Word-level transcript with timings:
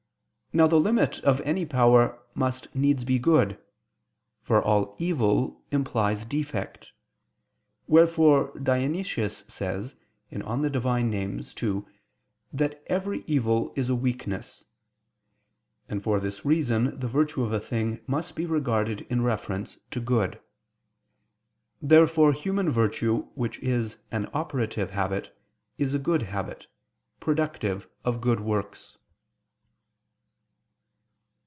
Now 0.53 0.67
the 0.67 0.81
limit 0.81 1.19
of 1.21 1.39
any 1.45 1.65
power 1.65 2.21
must 2.35 2.75
needs 2.75 3.05
be 3.05 3.17
good: 3.17 3.57
for 4.41 4.61
all 4.61 4.97
evil 4.99 5.63
implies 5.71 6.25
defect; 6.25 6.91
wherefore 7.87 8.51
Dionysius 8.59 9.45
says 9.47 9.95
(Div. 10.29 10.41
Hom. 10.45 10.65
ii) 11.13 11.83
that 12.51 12.83
every 12.87 13.23
evil 13.27 13.71
is 13.77 13.87
a 13.87 13.95
weakness. 13.95 14.65
And 15.87 16.03
for 16.03 16.19
this 16.19 16.43
reason 16.43 16.99
the 16.99 17.07
virtue 17.07 17.43
of 17.45 17.53
a 17.53 17.61
thing 17.61 18.01
must 18.05 18.35
be 18.35 18.45
regarded 18.45 19.07
in 19.09 19.21
reference 19.21 19.77
to 19.91 20.01
good. 20.01 20.41
Therefore 21.81 22.33
human 22.33 22.69
virtue 22.69 23.27
which 23.35 23.57
is 23.59 23.99
an 24.11 24.29
operative 24.33 24.89
habit, 24.91 25.33
is 25.77 25.93
a 25.93 25.97
good 25.97 26.23
habit, 26.23 26.67
productive 27.21 27.87
of 28.03 28.19
good 28.19 28.41
works. 28.41 28.97